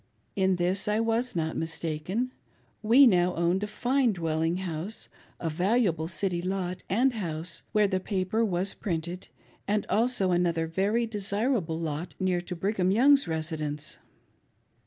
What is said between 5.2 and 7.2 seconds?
a valuable city lot and